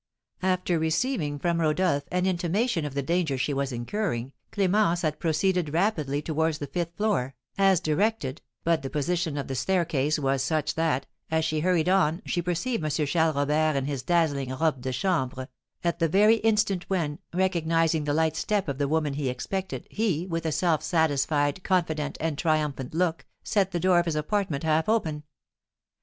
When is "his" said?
13.85-14.01, 24.07-24.15